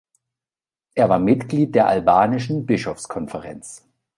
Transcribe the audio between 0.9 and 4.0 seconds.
Er war Mitglied der Albanischen Bischofskonferenz.